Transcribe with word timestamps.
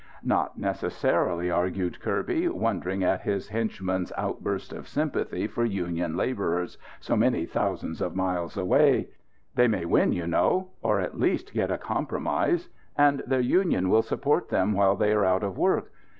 "Not 0.23 0.57
necessarily," 0.57 1.51
argued 1.51 1.99
Kirby, 1.99 2.47
wondering 2.47 3.03
at 3.03 3.21
his 3.21 3.49
henchman's 3.49 4.11
outburst 4.17 4.73
of 4.73 4.87
sympathy 4.87 5.45
for 5.45 5.63
union 5.63 6.17
labourers 6.17 6.79
so 6.99 7.15
many 7.15 7.45
thousand 7.45 7.99
miles 8.15 8.57
away. 8.57 9.09
"They 9.53 9.67
may 9.67 9.85
win, 9.85 10.11
you 10.11 10.25
know; 10.25 10.69
or, 10.81 10.99
at 10.99 11.19
least, 11.19 11.53
get 11.53 11.69
a 11.69 11.77
compromise. 11.77 12.67
And 12.97 13.21
their 13.27 13.41
unions 13.41 13.89
will 13.89 14.01
support 14.01 14.49
them 14.49 14.73
while 14.73 14.95
they 14.95 15.13
are 15.13 15.23
out 15.23 15.43
of 15.43 15.55
work. 15.55 15.91